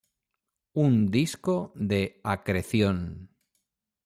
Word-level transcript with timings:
Un 0.85 1.11
disco 1.11 1.71
de 1.75 2.19
acreción. 2.23 3.29